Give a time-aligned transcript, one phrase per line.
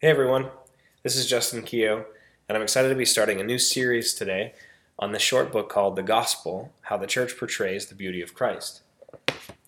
[0.00, 0.50] Hey everyone,
[1.02, 2.04] this is Justin Keogh,
[2.48, 4.54] and I'm excited to be starting a new series today
[4.96, 8.82] on the short book called The Gospel How the Church Portrays the Beauty of Christ.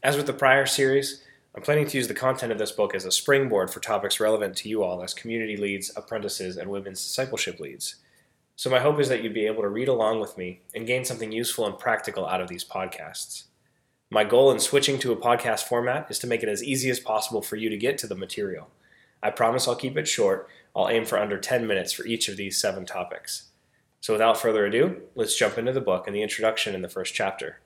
[0.05, 3.05] As with the prior series, I'm planning to use the content of this book as
[3.05, 7.59] a springboard for topics relevant to you all as community leads, apprentices, and women's discipleship
[7.59, 7.97] leads.
[8.55, 11.05] So, my hope is that you'd be able to read along with me and gain
[11.05, 13.47] something useful and practical out of these podcasts.
[14.11, 17.01] My goal in switching to a podcast format is to make it as easy as
[17.01, 18.69] possible for you to get to the material.
[19.23, 20.49] I promise I'll keep it short.
[20.75, 23.49] I'll aim for under 10 minutes for each of these seven topics.
[24.01, 27.15] So, without further ado, let's jump into the book and the introduction in the first
[27.15, 27.61] chapter.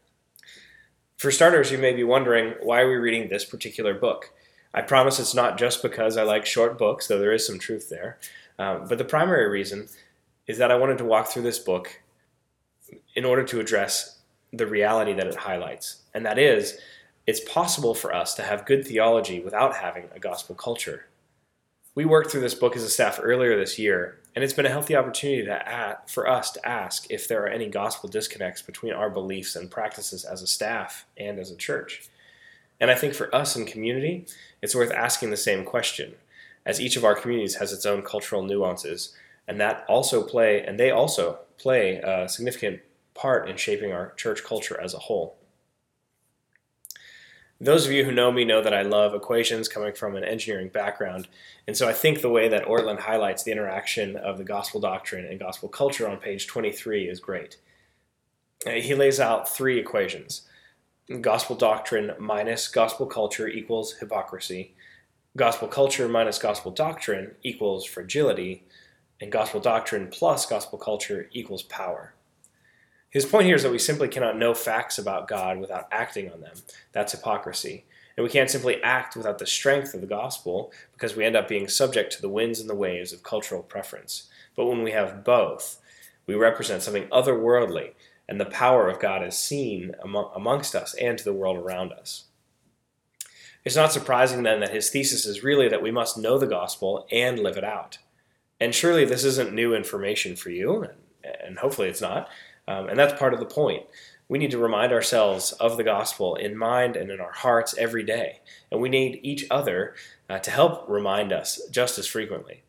[1.17, 4.33] For starters, you may be wondering why are we reading this particular book?
[4.75, 7.89] I promise it's not just because I like short books, though there is some truth
[7.89, 8.19] there.
[8.59, 9.87] Um, but the primary reason
[10.49, 12.01] is that I wanted to walk through this book
[13.15, 14.19] in order to address
[14.53, 16.03] the reality that it highlights.
[16.13, 16.79] And that is,
[17.27, 21.07] it's possible for us to have good theology without having a gospel culture.
[21.97, 24.71] We worked through this book as a staff earlier this year, and it's been a
[24.71, 29.09] healthy opportunity to for us to ask if there are any gospel disconnects between our
[29.09, 32.09] beliefs and practices as a staff and as a church.
[32.81, 34.27] And I think for us in community,
[34.61, 36.17] it's worth asking the same question,
[36.67, 39.15] as each of our communities has its own cultural nuances,
[39.47, 42.81] and that also play and they also play a significant
[43.15, 45.37] part in shaping our church culture as a whole.
[47.61, 50.69] Those of you who know me know that I love equations coming from an engineering
[50.69, 51.29] background.
[51.67, 55.25] And so I think the way that Ortlund highlights the interaction of the gospel doctrine
[55.25, 57.59] and gospel culture on page 23 is great.
[58.67, 60.49] Uh, he lays out three equations
[61.21, 64.75] gospel doctrine minus gospel culture equals hypocrisy,
[65.37, 68.65] gospel culture minus gospel doctrine equals fragility,
[69.21, 72.14] and gospel doctrine plus gospel culture equals power.
[73.15, 76.41] His point here is that we simply cannot know facts about God without acting on
[76.41, 76.57] them.
[76.91, 77.85] That's hypocrisy.
[78.17, 81.47] And we can't simply act without the strength of the gospel because we end up
[81.47, 84.29] being subject to the winds and the waves of cultural preference.
[84.57, 85.81] But when we have both,
[86.27, 87.93] we represent something otherworldly,
[88.29, 91.93] and the power of God is seen among, amongst us and to the world around
[91.93, 92.25] us.
[93.65, 97.07] It's not surprising then that his thesis is really that we must know the gospel
[97.13, 97.99] and live it out.
[98.59, 102.29] And surely this isn't new information for you, and, and hopefully it's not.
[102.67, 103.85] Um, and that's part of the point.
[104.29, 108.03] We need to remind ourselves of the gospel in mind and in our hearts every
[108.03, 108.41] day.
[108.71, 109.95] And we need each other
[110.31, 112.63] uh, to help remind us just as frequently.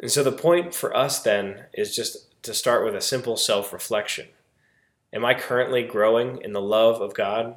[0.00, 3.72] And so the point for us then is just to start with a simple self
[3.72, 4.28] reflection.
[5.12, 7.56] Am I currently growing in the love of God?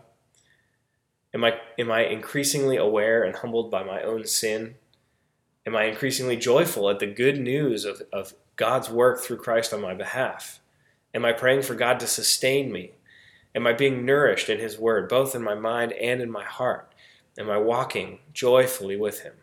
[1.34, 4.76] Am I, am I increasingly aware and humbled by my own sin?
[5.66, 9.82] Am I increasingly joyful at the good news of, of God's work through Christ on
[9.82, 10.60] my behalf?
[11.16, 12.92] Am I praying for God to sustain me?
[13.56, 16.94] Am I being nourished in His Word, both in my mind and in my heart?
[17.38, 19.36] Am I walking joyfully with Him?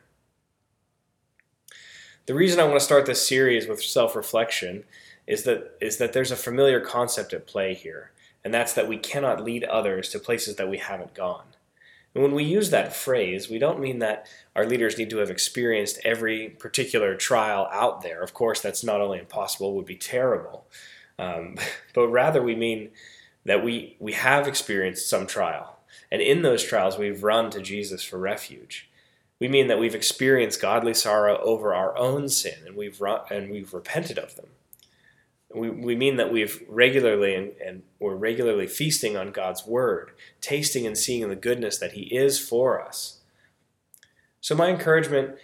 [2.26, 4.84] The reason I want to start this series with self reflection
[5.26, 8.10] is that, is that there's a familiar concept at play here,
[8.44, 11.46] and that's that we cannot lead others to places that we haven't gone.
[12.14, 15.30] And when we use that phrase, we don't mean that our leaders need to have
[15.30, 18.20] experienced every particular trial out there.
[18.20, 20.66] Of course, that's not only impossible, it would be terrible.
[21.18, 21.56] Um,
[21.94, 22.90] but rather, we mean
[23.44, 25.80] that we, we have experienced some trial.
[26.10, 28.90] And in those trials, we've run to Jesus for refuge.
[29.38, 33.50] We mean that we've experienced godly sorrow over our own sin and we've, run, and
[33.50, 34.46] we've repented of them.
[35.54, 40.86] We, we mean that we've regularly and, and we're regularly feasting on God's word, tasting
[40.86, 43.18] and seeing the goodness that He is for us.
[44.40, 45.36] So, my encouragement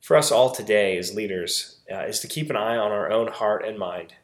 [0.00, 3.28] for us all today as leaders uh, is to keep an eye on our own
[3.28, 4.14] heart and mind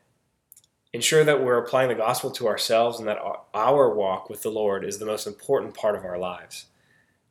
[0.92, 3.18] Ensure that we're applying the gospel to ourselves and that
[3.54, 6.66] our walk with the Lord is the most important part of our lives.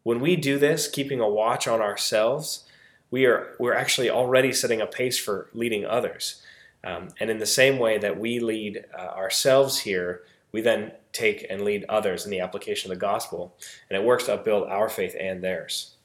[0.03, 2.65] When we do this, keeping a watch on ourselves,
[3.11, 6.41] we are we're actually already setting a pace for leading others.
[6.83, 11.45] Um, and in the same way that we lead uh, ourselves here, we then take
[11.49, 13.55] and lead others in the application of the gospel,
[13.89, 15.95] and it works to upbuild our faith and theirs.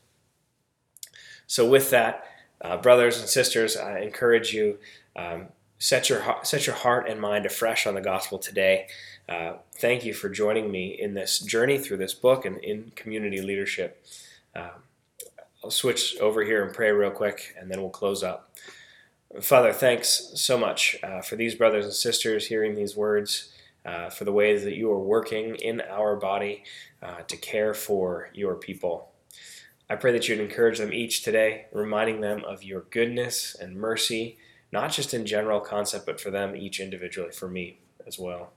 [1.47, 2.25] So, with that,
[2.61, 4.79] uh, brothers and sisters, I encourage you
[5.15, 5.49] um,
[5.87, 8.89] set your set your heart and mind afresh on the gospel today.
[9.29, 13.41] Uh, thank you for joining me in this journey through this book and in community
[13.41, 14.05] leadership.
[14.53, 14.71] Uh,
[15.63, 18.51] I'll switch over here and pray real quick, and then we'll close up.
[19.41, 23.53] Father, thanks so much uh, for these brothers and sisters hearing these words,
[23.85, 26.65] uh, for the ways that you are working in our body
[27.01, 29.13] uh, to care for your people.
[29.89, 34.37] I pray that you'd encourage them each today, reminding them of your goodness and mercy
[34.73, 38.53] not just in general concept, but for them each individually, for me as well.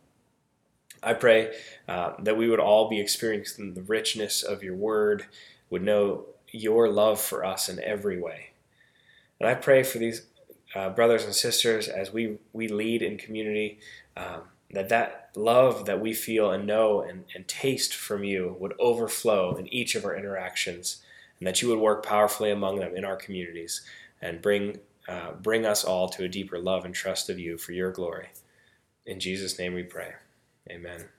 [1.01, 1.53] I pray
[1.88, 5.25] uh, that we would all be experiencing the richness of your word,
[5.69, 8.50] would know your love for us in every way.
[9.39, 10.23] And I pray for these
[10.75, 13.79] uh, brothers and sisters as we, we lead in community,
[14.17, 14.41] um,
[14.71, 19.55] that that love that we feel and know and, and taste from you would overflow
[19.55, 21.01] in each of our interactions,
[21.39, 23.81] and that you would work powerfully among them in our communities
[24.21, 27.71] and bring, uh, bring us all to a deeper love and trust of you for
[27.71, 28.30] your glory.
[29.06, 30.13] In Jesus' name we pray.
[30.69, 31.10] Amen.